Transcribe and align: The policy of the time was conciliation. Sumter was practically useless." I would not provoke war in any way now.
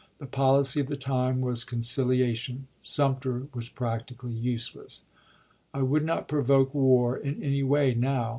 The 0.17 0.25
policy 0.25 0.79
of 0.79 0.87
the 0.87 0.95
time 0.97 1.41
was 1.41 1.63
conciliation. 1.63 2.65
Sumter 2.81 3.43
was 3.53 3.69
practically 3.69 4.33
useless." 4.33 5.03
I 5.75 5.83
would 5.83 6.03
not 6.03 6.27
provoke 6.27 6.73
war 6.73 7.15
in 7.15 7.43
any 7.43 7.61
way 7.61 7.93
now. 7.93 8.29